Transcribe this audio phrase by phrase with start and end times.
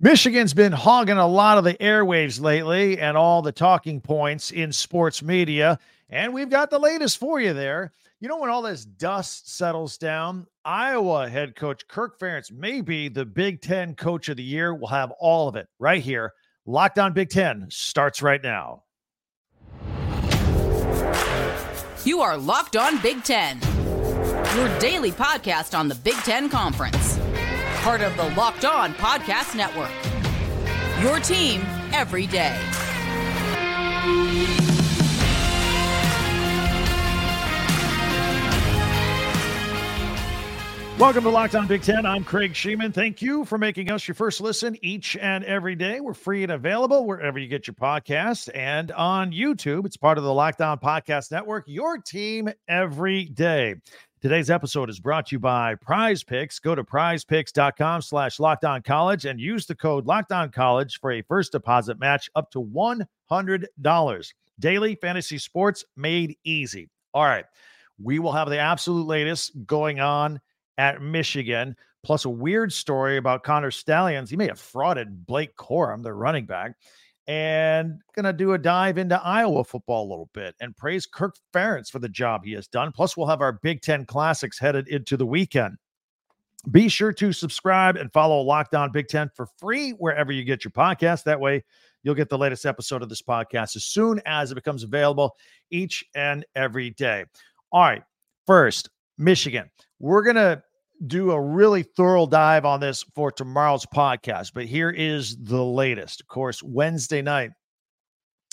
[0.00, 4.70] Michigan's been hogging a lot of the airwaves lately and all the talking points in
[4.72, 5.76] sports media.
[6.08, 7.92] And we've got the latest for you there.
[8.20, 13.08] You know, when all this dust settles down, Iowa head coach Kirk Ferentz may be
[13.08, 14.72] the Big Ten coach of the year.
[14.72, 16.32] We'll have all of it right here.
[16.64, 18.84] Locked on Big Ten starts right now.
[22.04, 23.60] You are Locked on Big Ten,
[24.54, 27.18] your daily podcast on the Big Ten Conference
[27.82, 29.90] part of the Locked On Podcast Network.
[31.00, 32.58] Your team every day.
[40.98, 42.04] Welcome to Locked On Big Ten.
[42.04, 42.92] I'm Craig Shemon.
[42.92, 46.00] Thank you for making us your first listen each and every day.
[46.00, 49.86] We're free and available wherever you get your podcast and on YouTube.
[49.86, 53.76] It's part of the Locked On Podcast Network, your team every day.
[54.20, 56.58] Today's episode is brought to you by Prize Picks.
[56.58, 61.52] Go to prizepicks.com slash lockdown college and use the code lockdown college for a first
[61.52, 64.32] deposit match up to $100.
[64.58, 66.90] Daily fantasy sports made easy.
[67.14, 67.44] All right.
[68.02, 70.40] We will have the absolute latest going on
[70.78, 74.30] at Michigan, plus a weird story about Connor Stalions.
[74.30, 76.72] He may have frauded Blake Corum, the running back
[77.28, 81.36] and going to do a dive into Iowa football a little bit and praise Kirk
[81.52, 82.90] Ferentz for the job he has done.
[82.90, 85.76] Plus, we'll have our Big Ten Classics headed into the weekend.
[86.70, 90.64] Be sure to subscribe and follow Locked On Big Ten for free wherever you get
[90.64, 91.24] your podcast.
[91.24, 91.62] That way,
[92.02, 95.36] you'll get the latest episode of this podcast as soon as it becomes available
[95.70, 97.26] each and every day.
[97.70, 98.02] All right,
[98.46, 99.70] first, Michigan.
[100.00, 100.62] We're going to
[101.06, 106.20] do a really thorough dive on this for tomorrow's podcast, but here is the latest.
[106.20, 107.50] Of course, Wednesday night,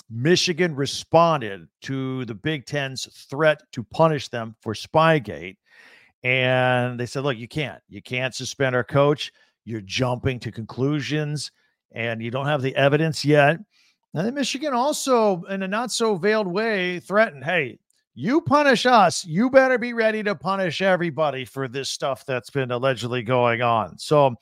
[0.08, 5.56] Michigan responded to the Big Ten's threat to punish them for Spygate.
[6.22, 7.82] And they said, look, you can't.
[7.88, 9.32] You can't suspend our coach.
[9.64, 11.50] You're jumping to conclusions
[11.92, 13.58] and you don't have the evidence yet.
[14.14, 17.78] And then Michigan also, in a not so veiled way, threatened, hey,
[18.18, 22.70] you punish us, you better be ready to punish everybody for this stuff that's been
[22.70, 23.98] allegedly going on.
[23.98, 24.34] So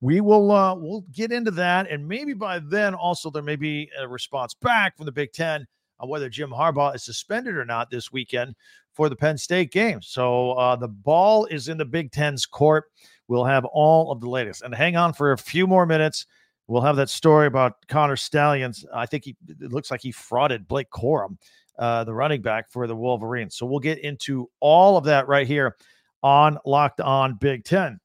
[0.00, 3.90] we will uh we'll get into that and maybe by then also there may be
[3.98, 5.66] a response back from the Big 10
[5.98, 8.54] on whether Jim Harbaugh is suspended or not this weekend
[8.92, 10.00] for the Penn State game.
[10.00, 12.84] So uh the ball is in the Big 10's court.
[13.26, 14.62] We'll have all of the latest.
[14.62, 16.26] And hang on for a few more minutes.
[16.68, 18.84] We'll have that story about Connor Stalions.
[18.94, 21.38] I think he it looks like he frauded Blake Corum
[21.78, 23.56] uh, the running back for the Wolverines.
[23.56, 25.76] So we'll get into all of that right here
[26.22, 27.98] on Locked On Big Ten.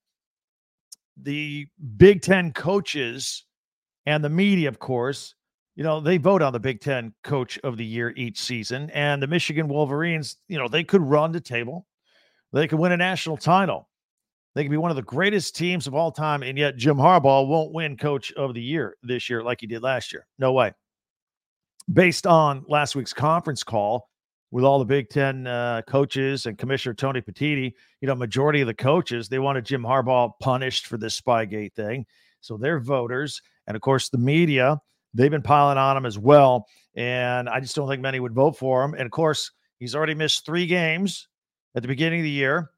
[1.22, 1.68] The
[1.98, 3.46] Big Ten coaches
[4.06, 5.36] and the media, of course,
[5.76, 8.90] you know, they vote on the Big Ten coach of the year each season.
[8.92, 11.88] And the Michigan Wolverines, you know, they could run the table,
[12.52, 13.88] they could win a national title.
[14.54, 17.48] They could be one of the greatest teams of all time, and yet Jim Harbaugh
[17.48, 20.28] won't win coach of the year this year like he did last year.
[20.40, 20.74] No way
[21.92, 24.10] based on last week's conference call
[24.52, 28.68] with all the Big Ten uh, coaches and Commissioner Tony Petitti, you know, majority of
[28.68, 32.06] the coaches they wanted Jim Harbaugh punished for this Spygate thing.
[32.42, 34.80] So they're voters, and of course the media
[35.14, 36.66] they've been piling on him as well.
[36.96, 38.94] And I just don't think many would vote for him.
[38.94, 41.28] And of course, he's already missed three games
[41.76, 42.72] at the beginning of the year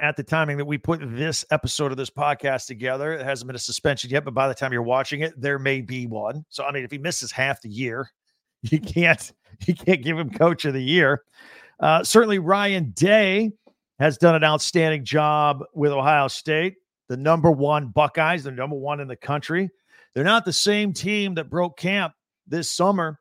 [0.00, 3.12] at the timing that we put this episode of this podcast together.
[3.12, 5.80] It hasn't been a suspension yet, but by the time you're watching it, there may
[5.80, 6.44] be one.
[6.48, 8.10] So I mean, if he misses half the year,
[8.62, 9.32] you can't
[9.66, 11.22] you can't give him coach of the year.
[11.78, 13.52] Uh, certainly, Ryan Day
[13.98, 16.76] has done an outstanding job with Ohio State,
[17.08, 19.68] the number one Buckeyes, the number one in the country.
[20.14, 22.14] They're not the same team that broke camp
[22.46, 23.19] this summer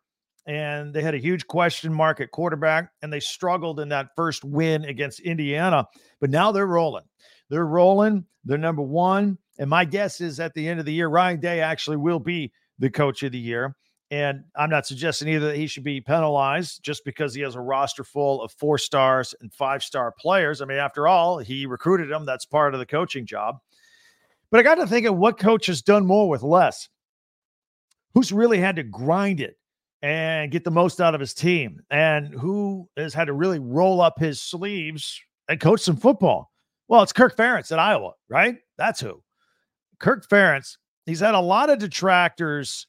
[0.50, 4.44] and they had a huge question mark at quarterback, and they struggled in that first
[4.44, 5.88] win against Indiana.
[6.20, 7.04] But now they're rolling.
[7.50, 8.26] They're rolling.
[8.44, 9.38] They're number one.
[9.59, 12.52] And my guess is at the end of the year, Ryan Day actually will be
[12.80, 13.76] the coach of the year.
[14.09, 17.62] And I'm not suggesting either that he should be penalized just because he has a
[17.62, 20.64] roster full of four stars and five star players.
[20.64, 22.26] I mean, after all, he recruited them.
[22.26, 23.59] That's part of the coaching job.
[24.50, 26.90] But I got to think of what coach has done more with less.
[28.16, 29.59] Who's really had to grind it
[30.01, 34.01] and get the most out of his team and who has had to really roll
[34.01, 35.19] up his sleeves
[35.49, 36.51] and coach some football.
[36.87, 38.57] Well, it's Kirk Ferentz at Iowa, right?
[38.78, 39.22] That's who.
[39.99, 42.87] Kirk Ferentz, he's had a lot of detractors,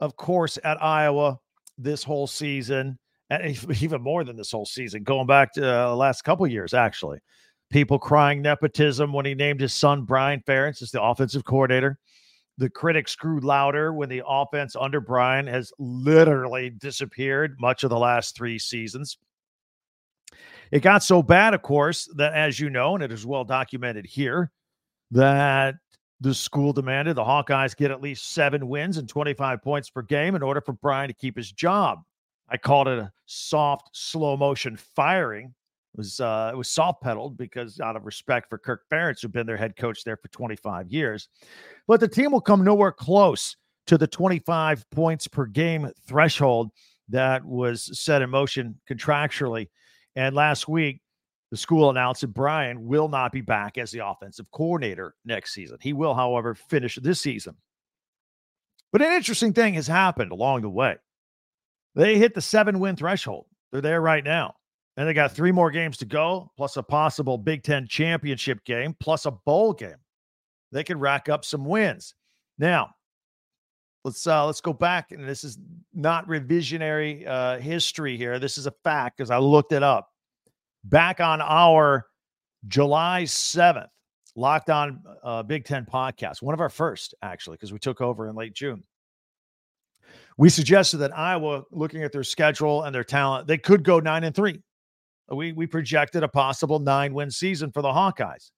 [0.00, 1.38] of course, at Iowa
[1.76, 2.98] this whole season,
[3.30, 6.72] and even more than this whole season, going back to uh, the last couple years,
[6.72, 7.18] actually.
[7.70, 11.98] People crying nepotism when he named his son Brian Ferentz as the offensive coordinator
[12.58, 17.98] the critics grew louder when the offense under Brian has literally disappeared much of the
[17.98, 19.18] last three seasons.
[20.70, 24.06] It got so bad, of course, that as you know, and it is well documented
[24.06, 24.50] here,
[25.10, 25.74] that
[26.20, 30.34] The school demanded the Hawkeyes get at least seven wins and 25 points per game
[30.34, 32.00] in order for Brian to keep his job.
[32.48, 35.54] I called it a soft, slow motion firing.
[35.96, 39.46] Was uh, it was soft pedaled because out of respect for Kirk Ferentz, who'd been
[39.46, 41.28] their head coach there for 25 years.
[41.86, 43.56] But the team will come nowhere close
[43.86, 46.72] to the 25 points per game threshold
[47.10, 49.68] that was set in motion contractually.
[50.16, 51.00] And last week,
[51.50, 55.78] the school announced that Brian will not be back as the offensive coordinator next season.
[55.80, 57.54] He will, however, finish this season.
[58.90, 60.96] But an interesting thing has happened along the way.
[61.94, 63.46] They hit the seven win threshold.
[63.70, 64.54] They're there right now.
[64.96, 68.94] And they got three more games to go, plus a possible Big Ten championship game,
[69.00, 69.96] plus a bowl game.
[70.70, 72.14] They could rack up some wins.
[72.58, 72.90] Now,
[74.04, 75.58] let's uh, let's go back, and this is
[75.92, 78.38] not revisionary uh, history here.
[78.38, 80.10] This is a fact because I looked it up.
[80.84, 82.06] Back on our
[82.68, 83.90] July seventh,
[84.36, 88.28] Locked On uh, Big Ten podcast, one of our first actually, because we took over
[88.28, 88.84] in late June.
[90.36, 94.24] We suggested that Iowa, looking at their schedule and their talent, they could go nine
[94.24, 94.60] and three.
[95.30, 98.50] We we projected a possible nine win season for the Hawkeyes,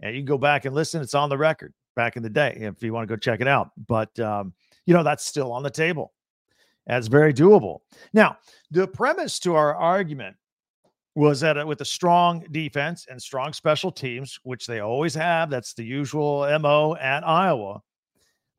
[0.00, 1.02] and you can go back and listen.
[1.02, 3.48] It's on the record back in the day if you want to go check it
[3.48, 3.70] out.
[3.86, 4.54] But um,
[4.86, 6.12] you know that's still on the table.
[6.86, 7.80] That's very doable.
[8.12, 8.36] Now,
[8.70, 10.36] the premise to our argument
[11.14, 15.48] was that uh, with a strong defense and strong special teams, which they always have,
[15.48, 17.80] that's the usual MO at Iowa.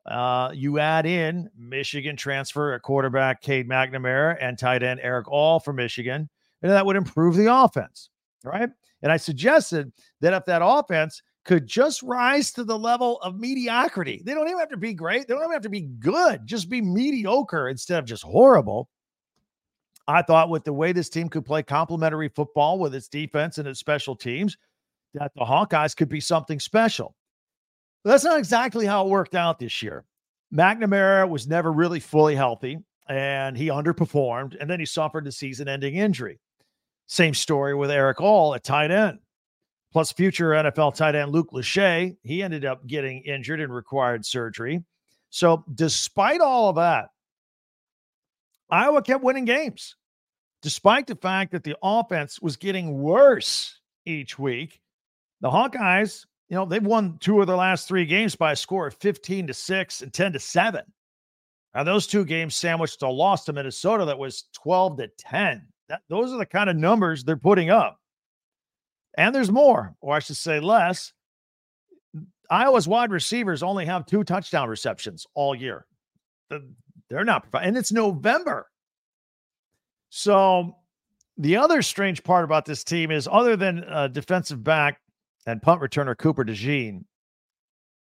[0.06, 5.58] Uh, you add in Michigan transfer at quarterback Cade McNamara and tight end Erick All
[5.58, 6.28] for Michigan,
[6.66, 8.10] and that would improve the offense,
[8.44, 8.68] right?
[9.02, 14.20] And I suggested that if that offense could just rise to the level of mediocrity,
[14.24, 16.68] they don't even have to be great, they don't even have to be good, just
[16.68, 18.88] be mediocre instead of just horrible.
[20.08, 23.68] I thought with the way this team could play complementary football with its defense and
[23.68, 24.56] its special teams,
[25.14, 27.14] that the Hawkeyes could be something special.
[28.02, 30.04] But that's not exactly how it worked out this year.
[30.52, 32.78] McNamara was never really fully healthy
[33.08, 36.40] and he underperformed, and then he suffered the season ending injury.
[37.06, 39.18] Same story with Erick All at tight end.
[39.92, 44.84] Plus, future NFL tight end Luke Lachey, he ended up getting injured and required surgery.
[45.30, 47.08] So, despite all of that,
[48.68, 49.96] Iowa kept winning games,
[50.62, 54.80] despite the fact that the offense was getting worse each week.
[55.40, 58.86] The Hawkeyes you know, they've won two of their last three games by a score
[58.86, 60.82] of 15 to 6 and 10 to 7.
[61.74, 65.66] Now, those two games sandwiched a loss to Minnesota that was 12 to 10.
[65.88, 67.98] That, those are the kind of numbers they're putting up.
[69.16, 71.12] And there's more, or I should say less.
[72.50, 75.86] Iowa's wide receivers only have two touchdown receptions all year.
[77.08, 78.66] They're not, and it's November.
[80.10, 80.76] So,
[81.38, 85.00] the other strange part about this team is, other than a defensive back
[85.46, 87.04] and punt returner Cooper DeJean,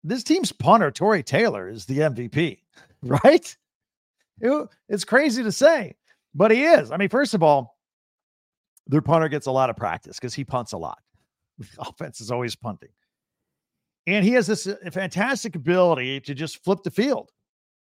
[0.05, 2.59] this team's punter, Tory Taylor, is the MVP,
[3.03, 3.57] right?
[4.41, 5.97] It, it's crazy to say,
[6.37, 6.91] but he is.
[6.91, 7.77] I mean, first of all,
[8.87, 10.99] their punter gets a lot of practice because he punts a lot.
[11.59, 12.91] The offense is always punting.
[14.07, 17.31] And he has this uh, fantastic ability to just flip the field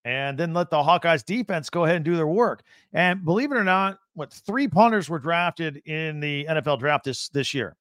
[0.07, 2.63] and then let the Hawkeyes defense go ahead and do their work.
[2.95, 7.29] And believe it or not, what three punters were drafted in the NFL draft this
[7.29, 7.77] this year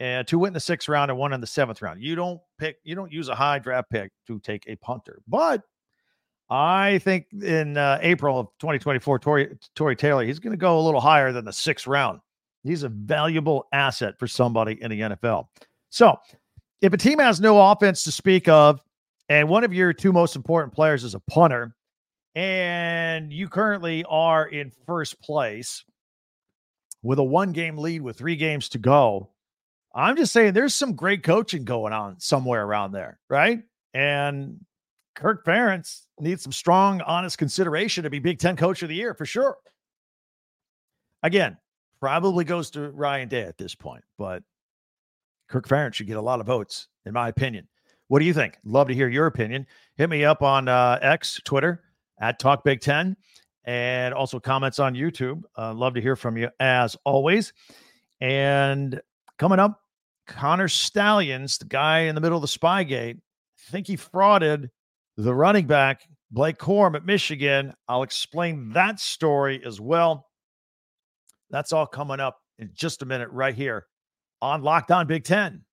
[0.00, 2.02] and two went in the sixth round and one in the seventh round.
[2.02, 5.20] You don't pick, you don't use a high draft pick to take a punter.
[5.26, 5.62] But
[6.48, 10.82] I think in uh, April of 2024, Tory, Tory Taylor, he's going to go a
[10.82, 12.20] little higher than the sixth round.
[12.62, 15.48] He's a valuable asset for somebody in the NFL.
[15.90, 16.16] So
[16.80, 18.80] if a team has no offense to speak of,
[19.28, 21.74] and one of your two most important players is a punter,
[22.34, 25.84] and you currently are in first place
[27.02, 29.30] with a one game lead with three games to go,
[29.94, 33.62] I'm just saying there's some great coaching going on somewhere around there, right?
[33.94, 34.60] And
[35.16, 39.14] Kirk Ferentz needs some strong, honest consideration to be Big Ten Coach of the Year
[39.14, 39.56] for sure.
[41.22, 41.56] Again,
[42.00, 44.42] probably goes to Ryan Day at this point, but
[45.48, 47.66] Kirk Ferentz should get a lot of votes, in my opinion.
[48.08, 48.58] What do you think?
[48.64, 49.66] Love to hear your opinion.
[49.96, 51.82] Hit me up on uh, X, Twitter
[52.20, 53.16] at Talk Big Ten,
[53.64, 55.42] and also comments on YouTube.
[55.56, 57.54] Uh, love to hear from you as always.
[58.20, 59.00] And
[59.38, 59.80] coming up,
[60.26, 64.68] Connor Stalions, the guy in the middle of the Spygate, I think he frauded
[65.16, 67.72] the running back, Blake Corum at Michigan.
[67.88, 70.26] I'll explain that story as well.
[71.50, 73.86] That's all coming up in just a minute, right here
[74.42, 75.64] on Locked On Big Ten.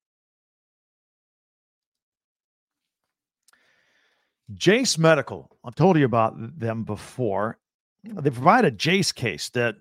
[4.54, 7.58] Jase Medical, I've told you about them before.
[8.04, 9.76] They provide a Jase case that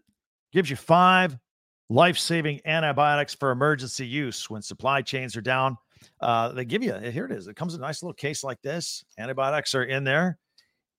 [0.53, 1.37] gives you five
[1.91, 5.77] life saving antibiotics for emergency use when supply chains are down
[6.21, 7.49] Uh, they give you here it is.
[7.49, 9.05] It comes in a nice little case like this.
[9.19, 10.39] Antibiotics are in there.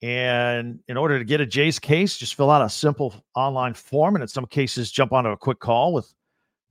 [0.01, 4.15] And in order to get a Jase case, just fill out a simple online form.
[4.15, 6.13] And in some cases, jump onto a quick call with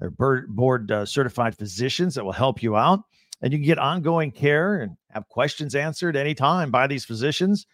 [0.00, 3.00] their board uh, certified physicians that will help you out.
[3.40, 7.66] And you can get ongoing care and have questions answered anytime by these physicians.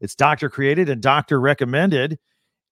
[0.00, 2.18] It's doctor created and doctor recommended.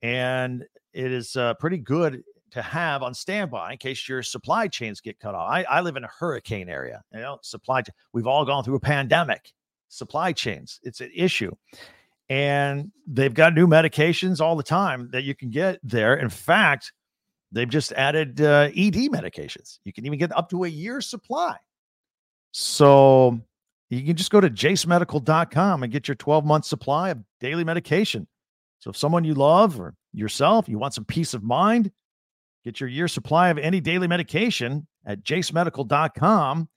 [0.01, 5.01] And it is uh, pretty good to have on standby in case your supply chains
[5.01, 5.51] get cut off.
[5.51, 7.03] I, I live in a hurricane area.
[7.13, 7.83] You know, supply.
[8.13, 9.53] We've all gone through a pandemic.
[9.89, 10.81] Supply chains.
[10.83, 11.53] It's an issue,
[12.29, 16.15] and they've got new medications all the time that you can get there.
[16.15, 16.93] In fact,
[17.51, 19.81] they've just added uh, ED medications.
[19.85, 21.57] You can even get up to a year's supply.
[22.53, 23.41] So
[23.91, 28.27] you can just go to jasemedical.com and get your 12 month supply of daily medication.
[28.79, 31.91] So if someone you love or yourself, you want some peace of mind,
[32.65, 36.69] get your year supply of any daily medication at jasemedical.com.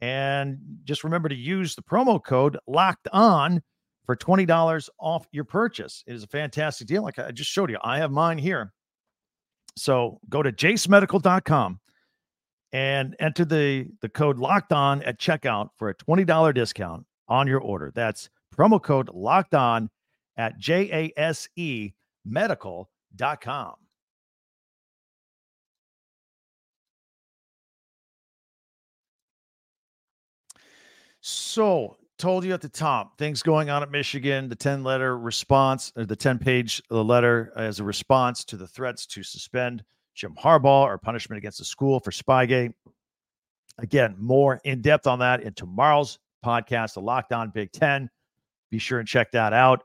[0.00, 3.62] And just remember to use the promo code locked on
[4.06, 6.04] for $20 off your purchase.
[6.06, 7.02] It is a fantastic deal.
[7.02, 8.72] Like I just showed you, I have mine here.
[9.76, 11.80] So go to jasemedical.com
[12.72, 17.60] and enter the, the code locked on at checkout for a $20 discount on your
[17.60, 17.92] order.
[17.94, 19.90] That's promo code locked on
[20.36, 21.92] at J A S E
[22.24, 23.74] medical.com.
[31.20, 35.92] So, told you at the top things going on at Michigan, the 10 letter response,
[35.96, 39.84] or the 10 page uh, letter as a response to the threats to suspend
[40.14, 42.74] Jim Harbaugh or punishment against the school for Spygate.
[43.78, 48.10] Again, more in depth on that in tomorrow's podcast, the Locked On Big Ten.
[48.70, 49.82] Be sure and check that out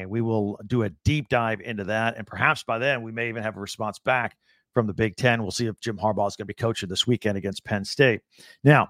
[0.00, 2.16] and we will do a deep dive into that.
[2.16, 4.36] And perhaps by then, we may even have a response back
[4.72, 5.42] from the Big Ten.
[5.42, 8.20] We'll see if Jim Harbaugh is going to be coaching this weekend against Penn State.
[8.64, 8.88] Now,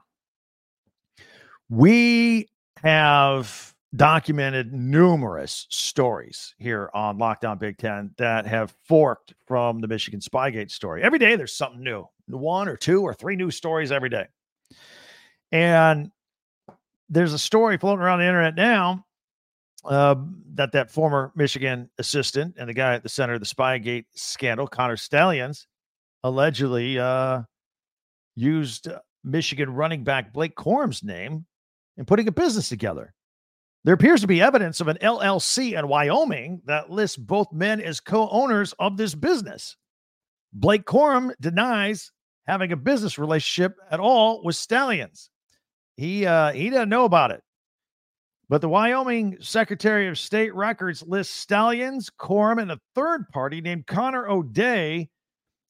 [1.70, 2.48] we
[2.82, 9.86] have documented numerous stories here on Locked On Big Ten that have forked from the
[9.86, 11.02] Michigan Spygate story.
[11.02, 14.26] Every day, there's something new one or two or three new stories every day.
[15.52, 16.10] And
[17.08, 19.04] there's a story floating around the internet now
[19.84, 20.16] uh,
[20.54, 24.66] that that former Michigan assistant and the guy at the center of the Spygate scandal,
[24.66, 25.66] Connor Stalions,
[26.22, 27.42] allegedly uh,
[28.36, 28.88] used
[29.24, 31.46] Michigan running back Blake Corum's name
[31.97, 33.12] in putting a business together.
[33.85, 38.00] There appears to be evidence of an LLC in Wyoming that lists both men as
[38.00, 39.76] co-owners of this business.
[40.52, 42.12] Blake Corum denies
[42.47, 45.30] having a business relationship at all with Stalions.
[45.97, 47.42] He uh, he doesn't know about it.
[48.49, 53.87] But the Wyoming Secretary of State records lists Stalions, Corum, and a third party named
[53.87, 55.09] Connor O'Day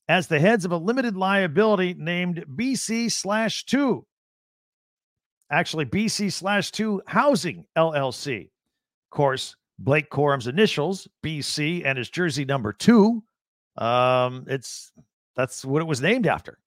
[0.09, 4.07] as the heads of a limited liability named BC slash two.
[5.51, 8.45] Actually, BC slash two Housing LLC.
[8.45, 13.23] Of course, Blake Corum's initials, BC, and his jersey number two.
[13.77, 14.93] Um, it's
[15.37, 16.59] that's what it was named after.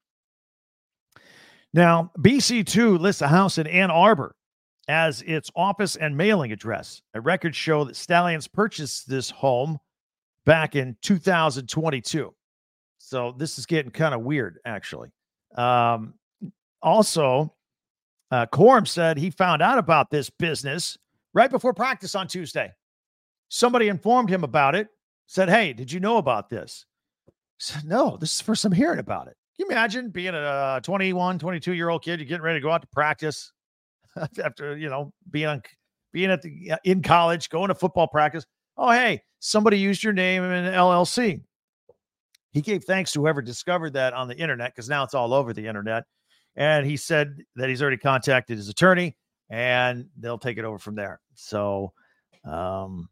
[1.74, 4.36] Now, BC2 lists a house in Ann Arbor
[4.88, 7.02] as its office and mailing address.
[7.14, 9.80] A records show that Stalions purchased this home
[10.46, 12.34] back in 2022.
[13.00, 15.10] So this is getting kind of weird, actually.
[15.56, 16.16] Um,
[16.82, 17.54] also,
[18.34, 20.98] uh, Corum said he found out about this business
[21.34, 22.72] right before practice on Tuesday.
[23.50, 24.88] Somebody informed him about it,
[25.28, 26.86] said, Hey, did you know about this?
[27.60, 29.36] said, No, this is the first I'm hearing about it.
[29.56, 32.20] Can you imagine being a 21, 22 year old kid?
[32.20, 33.52] You're getting ready to go out to practice.
[34.44, 35.62] after you know being on
[36.12, 38.46] being at the in college, going to football practice.
[38.78, 41.42] Oh, hey, somebody used your name in an LLC.
[42.52, 45.54] He gave thanks to whoever discovered that on the internet because now it's all over
[45.54, 46.04] the internet.
[46.56, 49.16] And he said that he's already contacted his attorney
[49.50, 51.20] and they'll take it over from there.
[51.36, 51.94] So
[52.46, 53.10] um,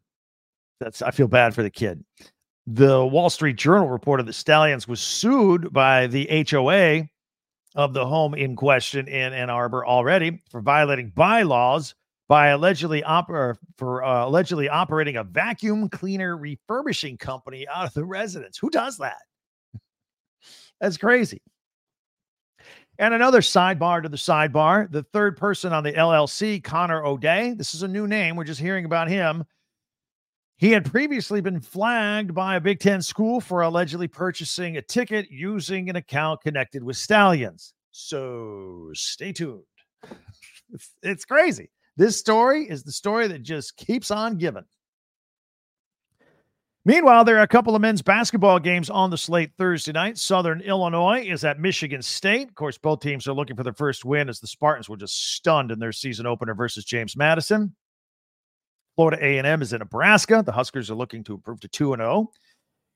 [0.80, 2.04] that's I feel bad for the kid.
[2.68, 7.08] The Wall Street Journal reported that Stalions was sued by the HOA
[7.76, 11.96] of the home in question in Ann Arbor already for violating bylaws
[12.28, 13.04] by allegedly
[13.78, 18.58] for uh, allegedly operating a vacuum cleaner refurbishing company out of the residence.
[18.58, 19.18] Who does that?
[20.80, 21.42] That's crazy.
[23.02, 27.56] And another sidebar to the sidebar, the third person on the LLC, Connor O'Day.
[27.56, 28.36] This is a new name.
[28.36, 29.44] We're just hearing about him.
[30.58, 35.32] He had previously been flagged by a Big Ten school for allegedly purchasing a ticket
[35.32, 37.74] using an account connected with Stalions.
[37.90, 39.64] So stay tuned.
[41.04, 41.70] It's, crazy.
[41.98, 44.64] This story is the story that just keeps on giving.
[46.84, 50.18] Meanwhile, there are a couple of men's basketball games on the slate Thursday night.
[50.18, 52.50] Southern Illinois is at Michigan State.
[52.50, 55.36] Of course, both teams are looking for their first win as the Spartans were just
[55.36, 57.76] stunned in their season opener versus James Madison.
[58.96, 60.42] Florida A&M is in Nebraska.
[60.44, 62.32] The Huskers are looking to improve to 2 and 0.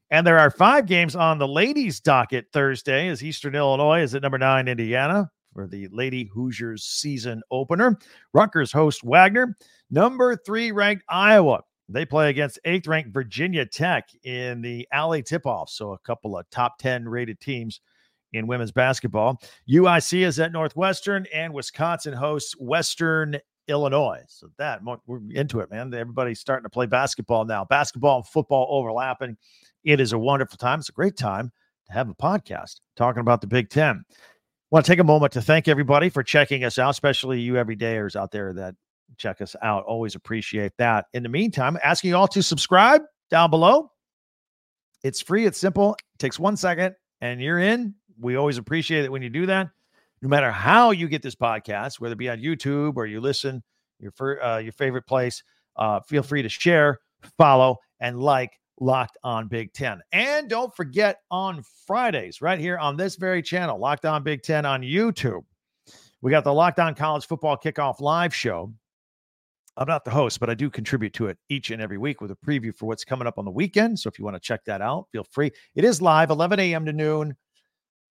[0.09, 4.23] And there are five games on the ladies' docket Thursday as Eastern Illinois is at
[4.23, 7.99] number 9 Indiana for the Lady Hoosiers season opener.
[8.33, 9.55] Rutgers host Wagner.
[9.91, 15.45] Number 3 ranked Iowa they play against eighth ranked Virginia Tech in the Ally tip
[15.45, 15.69] off.
[15.69, 17.81] So, a couple of top 10 rated teams
[18.33, 19.41] in women's basketball.
[19.69, 23.37] UIC is at Northwestern, and Wisconsin hosts Western
[23.67, 24.23] Illinois.
[24.27, 25.93] So, that we're into it, man.
[25.93, 27.65] Everybody's starting to play basketball now.
[27.65, 29.37] Basketball and football overlapping.
[29.83, 30.79] It is a wonderful time.
[30.79, 31.51] It's a great time
[31.87, 34.03] to have a podcast talking about the Big Ten.
[34.09, 34.15] I
[34.71, 38.15] want to take a moment to thank everybody for checking us out, especially you everydayers
[38.15, 38.73] out there that
[39.17, 39.85] check us out.
[39.85, 41.05] Always appreciate that.
[41.13, 43.91] In the meantime, asking you all to subscribe down below.
[45.03, 47.93] It's free, it's simple, it takes one second, and you're in.
[48.19, 49.69] We always appreciate it when you do that.
[50.21, 53.61] No matter how you get this podcast, whether it be on YouTube or you listen,
[53.99, 55.43] your fir- uh, your favorite place,
[55.75, 56.99] uh, feel free to share,
[57.37, 60.01] follow, and like Locked On Big Ten.
[60.11, 64.65] And don't forget on Fridays, right here on this very channel, Locked On Big Ten
[64.65, 65.43] on YouTube,
[66.21, 68.73] we got the Locked On College Football Kickoff Live Show.
[69.77, 72.31] I'm not the host, but I do contribute to it each and every week with
[72.31, 73.99] a preview for what's coming up on the weekend.
[73.99, 75.51] So if you want to check that out, feel free.
[75.75, 76.85] It is live, 11 a.m.
[76.85, 77.35] to noon.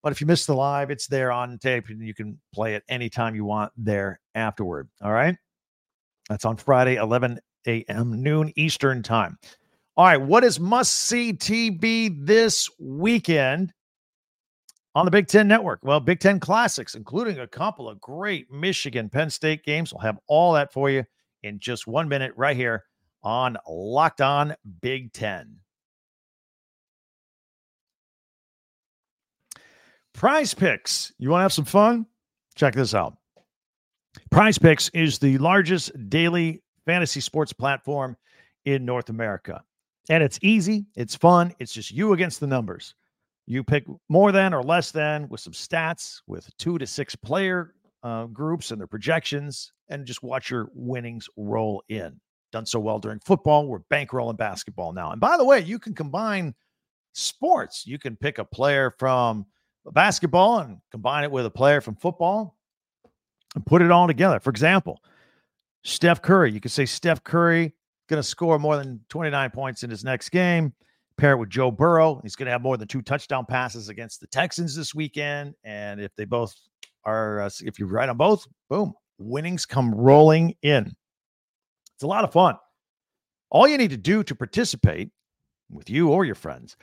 [0.02, 2.83] But if you missed the live, it's there on tape and you can play it
[2.90, 4.90] anytime you want there afterward.
[5.02, 5.37] All right.
[6.28, 8.23] That's on Friday, 11 a.m.
[8.23, 9.38] noon Eastern time.
[9.97, 10.21] All right.
[10.21, 13.73] What is must see TV this weekend
[14.94, 15.80] on the Big Ten Network?
[15.83, 19.94] Well, Big Ten Classics, including a couple of great Michigan Penn State games.
[19.94, 21.04] We'll have all that for you
[21.45, 22.85] in just one minute right here
[23.23, 25.57] on Locked On Big Ten.
[30.15, 31.13] Prize Picks.
[31.19, 32.07] You want to have some fun?
[32.55, 33.17] Check this out.
[34.31, 38.17] Prize Picks is the largest daily fantasy sports platform
[38.65, 39.63] in North America.
[40.09, 42.95] And it's easy, it's fun, it's just you against the numbers.
[43.47, 47.75] You pick more than or less than with some stats, with two to six player
[48.04, 52.21] uh, groups and their projections, and just watch your winnings roll in.
[52.52, 53.67] Done so well during football.
[53.67, 55.10] We're bankrolling basketball now.
[55.10, 56.54] And by the way, you can combine
[57.14, 57.86] sports.
[57.86, 59.47] You can pick a player from
[59.93, 62.56] basketball and combine it with a player from football
[63.54, 64.38] and put it all together.
[64.38, 65.00] For example,
[65.82, 66.52] Steph Curry.
[66.52, 67.75] You could say Steph Curry
[68.08, 70.73] going to score more than 29 points in his next game.
[71.17, 72.21] Pair it with Joe Burrow.
[72.23, 75.54] He's going to have more than two touchdown passes against the Texans this weekend.
[75.62, 76.54] And if they both
[77.04, 80.93] are, uh, if you write on both, boom, winnings come rolling in.
[81.95, 82.56] It's a lot of fun.
[83.50, 85.10] All you need to do to participate
[85.71, 86.76] with you or your friends,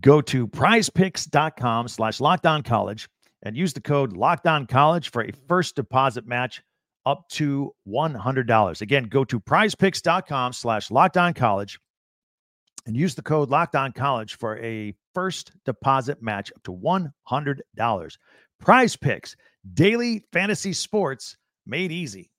[0.00, 3.08] go to prizepicks.com slash lockdown college
[3.42, 6.62] and use the code lockdown college for a first deposit match
[7.04, 8.80] up to $100.
[8.80, 11.78] Again, go to prizepicks.com slash lockdown college
[12.86, 18.16] and use the code lockdown college for a first deposit match up to $100.
[18.60, 19.36] Prize Picks,
[19.74, 22.30] daily fantasy sports made easy.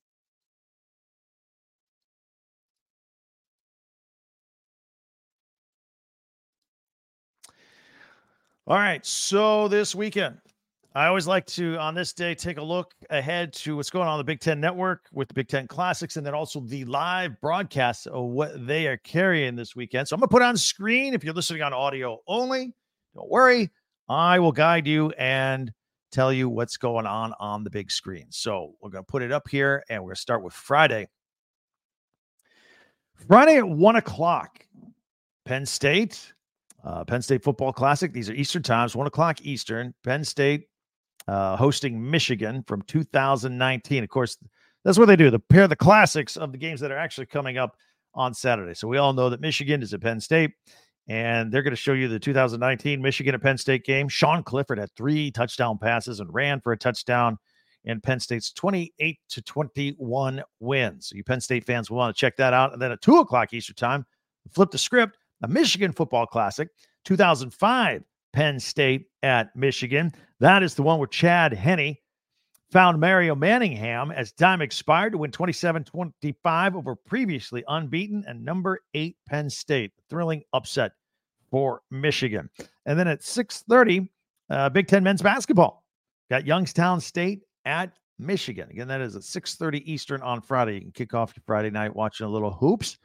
[8.68, 9.06] All right.
[9.06, 10.40] So this weekend,
[10.94, 14.18] I always like to, on this day, take a look ahead to what's going on,
[14.18, 18.08] the Big Ten Network with the Big Ten Classics and then also the live broadcasts
[18.08, 20.10] of what they are carrying this weekend.
[20.10, 21.14] So I'm going to put on screen.
[21.14, 22.74] If you're listening on audio only,
[23.16, 23.70] don't worry.
[24.10, 25.72] I will guide you and
[26.12, 28.28] tell you what's going on on the big screen.
[28.30, 31.08] So we're going to put it up here and we're going to start with Friday.
[33.28, 34.66] Friday at one o'clock,
[35.46, 36.34] Penn State,
[36.84, 38.14] uh, Penn State Football Classic.
[38.14, 39.94] These are Eastern times, one o'clock Eastern.
[40.04, 40.68] Penn State
[41.28, 44.04] uh, hosting Michigan from 2019.
[44.04, 44.38] Of course,
[44.84, 45.30] that's what they do.
[45.30, 47.76] They pair the classics of the games that are actually coming up
[48.14, 48.74] on Saturday.
[48.74, 50.52] So we all know that Michigan is at Penn State
[51.08, 54.10] and they're going to show you the 2019 Michigan at Penn State game.
[54.10, 57.38] Sean Clifford had three touchdown passes and ran for a touchdown
[57.86, 61.00] in Penn State's 28 to 21 win.
[61.00, 62.74] So you Penn State fans will want to check that out.
[62.74, 64.06] And then at two o'clock Eastern time,
[64.52, 66.68] flip the script, the Michigan Football Classic,
[67.06, 70.12] 2005 Penn State at Michigan.
[70.42, 71.96] That is the one where Chad Henne
[72.72, 78.82] found Mario Manningham as time expired to win 27 25 over previously unbeaten and number
[78.94, 79.94] eight Penn State.
[80.10, 80.92] Thrilling upset
[81.50, 82.50] for Michigan.
[82.86, 84.10] And then at 6:30,
[84.50, 85.84] uh, Big Ten men's basketball
[86.30, 88.70] got Youngstown State at Michigan.
[88.70, 90.76] Again, that is at 6:30 Eastern on Friday.
[90.76, 92.98] You can kick off your Friday night watching a little hoops.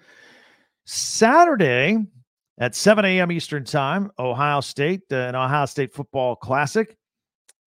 [0.87, 1.99] Saturday,
[2.59, 3.33] At 7 a.m.
[3.33, 6.97] Eastern Time, Ohio State, uh, an Ohio State football classic.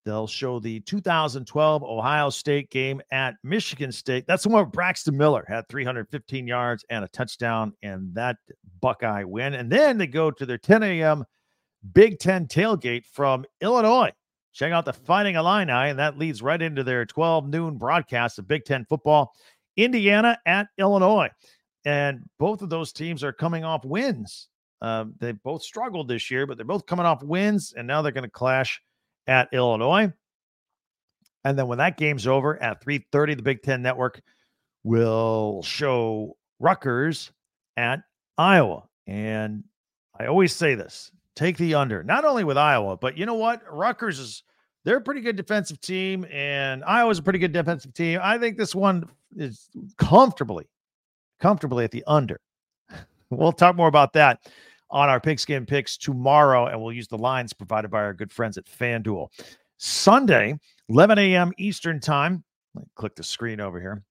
[0.06, 4.26] They'll show the 2012 Ohio State game at Michigan State.
[4.28, 8.38] That's the one where Braxton Miller had 315 yards and a touchdown in that
[8.82, 9.56] Buckeye win.
[9.56, 11.26] And then they go to their 10 a.m.
[11.92, 14.12] Big Ten tailgate from Illinois.
[14.54, 18.48] Check out the Fighting Illini, and that leads right into their 12 noon broadcast of
[18.48, 19.34] Big Ten football.
[19.76, 21.30] Indiana at Illinois.
[21.84, 24.48] And both of those teams are coming off wins.
[24.82, 28.12] Uh, they both struggled this year, but they're both coming off wins, and now they're
[28.12, 28.82] going to clash
[29.28, 30.12] at Illinois.
[31.44, 34.22] And then when that game's over at 3:30, the Big Ten Network
[34.84, 37.32] will show Rutgers
[37.78, 38.02] at
[38.38, 38.88] Iowa.
[39.08, 39.64] And
[40.20, 43.62] I always say this: take the under, not only with Iowa, but you know what?
[43.72, 44.44] Rutgers is
[44.84, 48.20] they're a pretty good defensive team, and Iowa's a pretty good defensive team.
[48.22, 49.04] I think this one
[49.36, 50.68] is comfortably,
[51.40, 52.40] comfortably at the under.
[53.30, 54.48] we'll talk more about that
[54.90, 58.58] on our pigskin picks tomorrow, and we'll use the lines provided by our good friends
[58.58, 59.28] at FanDuel.
[59.78, 60.58] Sunday,
[60.90, 61.52] 11 a.m.
[61.58, 62.44] Eastern Time.
[62.96, 64.04] click the screen over here.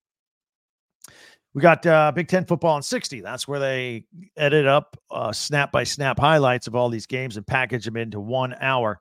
[1.55, 3.21] We got uh, Big Ten football in 60.
[3.21, 4.05] That's where they
[4.37, 8.19] edit up uh, snap by snap highlights of all these games and package them into
[8.19, 9.01] one hour.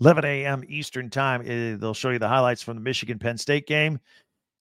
[0.00, 0.62] 11 a.m.
[0.68, 1.42] Eastern Time.
[1.44, 3.98] Eh, they'll show you the highlights from the Michigan Penn State game.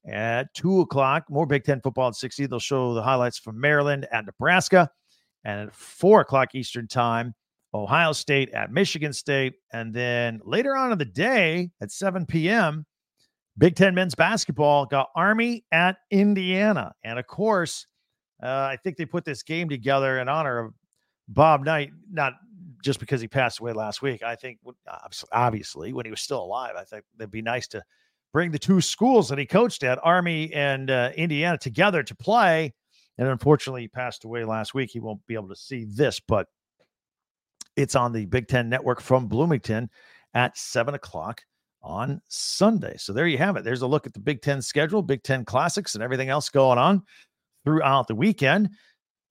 [0.05, 2.45] At 2 o'clock, more Big Ten football in 60.
[2.47, 4.89] They'll show the highlights from Maryland and Nebraska.
[5.43, 7.33] And at four o'clock Eastern time,
[7.73, 9.53] Ohio State at Michigan State.
[9.71, 12.85] And then later on in the day at 7 p.m.,
[13.57, 16.93] Big Ten men's basketball got Army at Indiana.
[17.03, 17.87] And of course,
[18.41, 20.73] uh, I think they put this game together in honor of
[21.27, 22.33] Bob Knight, not
[22.83, 24.21] just because he passed away last week.
[24.21, 24.59] I think,
[25.31, 27.83] obviously, when he was still alive, I think it'd be nice to
[28.31, 32.73] bring the two schools that he coached at, Army and uh, Indiana, together to play
[33.17, 34.91] and unfortunately, he passed away last week.
[34.91, 36.47] He won't be able to see this, but
[37.75, 39.89] it's on the Big Ten Network from Bloomington
[40.33, 41.41] at seven o'clock
[41.81, 42.95] on Sunday.
[42.97, 43.63] So there you have it.
[43.63, 46.77] There's a look at the Big Ten schedule, Big Ten classics, and everything else going
[46.77, 47.03] on
[47.63, 48.69] throughout the weekend.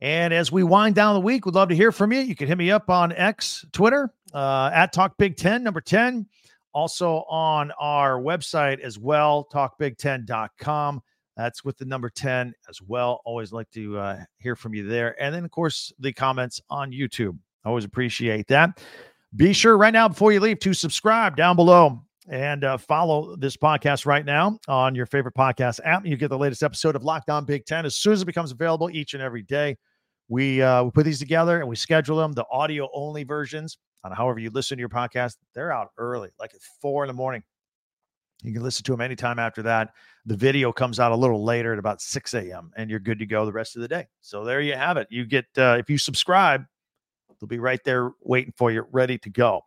[0.00, 2.20] And as we wind down the week, we'd love to hear from you.
[2.20, 6.26] You can hit me up on X, Twitter, uh, at Talk Big Ten, number 10.
[6.74, 11.02] Also on our website as well, talkbig10.com.
[11.36, 13.20] That's with the number 10 as well.
[13.24, 15.20] Always like to uh, hear from you there.
[15.22, 17.38] And then, of course, the comments on YouTube.
[17.64, 18.80] Always appreciate that.
[19.34, 23.56] Be sure right now, before you leave, to subscribe down below and uh, follow this
[23.56, 26.06] podcast right now on your favorite podcast app.
[26.06, 28.52] You get the latest episode of Locked On Big Ten as soon as it becomes
[28.52, 29.76] available each and every day.
[30.28, 34.12] We uh, we put these together and we schedule them, the audio only versions on
[34.12, 35.36] however you listen to your podcast.
[35.54, 37.42] They're out early, like at four in the morning.
[38.42, 39.90] You can listen to them anytime after that.
[40.26, 42.70] The video comes out a little later at about 6 a.m.
[42.76, 44.06] and you're good to go the rest of the day.
[44.20, 45.08] So there you have it.
[45.10, 46.64] You get, uh, if you subscribe,
[47.40, 49.62] they'll be right there waiting for you, ready to go.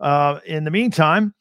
[0.00, 1.34] Uh, in the meantime,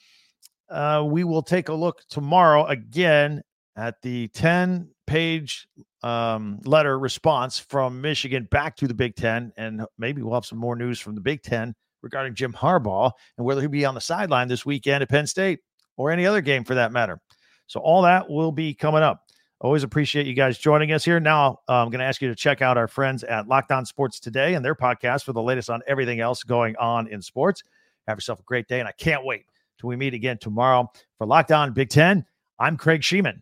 [0.70, 3.42] uh, we will take a look tomorrow again
[3.76, 5.68] at the 10 page
[6.04, 9.52] um, letter response from Michigan back to the Big Ten.
[9.58, 13.46] And maybe we'll have some more news from the Big Ten regarding Jim Harbaugh and
[13.46, 15.60] whether he'll be on the sideline this weekend at Penn State
[15.98, 17.20] or any other game for that matter.
[17.68, 19.24] So all that will be coming up.
[19.60, 21.20] Always appreciate you guys joining us here.
[21.20, 23.86] Now, uh, I'm going to ask you to check out our friends at Locked On
[23.86, 27.64] Sports Today and their podcast for the latest on everything else going on in sports.
[28.08, 29.46] Have yourself a great day, and I can't wait
[29.80, 32.24] till we meet again tomorrow for Locked On Big Ten.
[32.60, 33.42] I'm Craig Shemon.